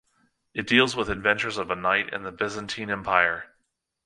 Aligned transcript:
It 0.55 0.65
deals 0.65 0.95
with 0.95 1.05
the 1.05 1.13
adventures 1.13 1.59
of 1.59 1.69
a 1.69 1.75
knight 1.75 2.11
in 2.11 2.23
the 2.23 2.31
Byzantine 2.31 2.89
Empire. 2.89 3.53